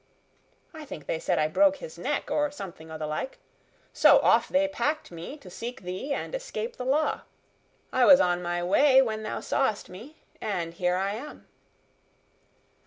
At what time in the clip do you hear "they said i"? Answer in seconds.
1.05-1.47